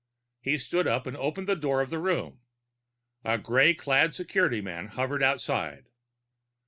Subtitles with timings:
[0.39, 2.41] He stood up and opened the door of the room.
[3.23, 5.89] A gray clad security man hovered outside.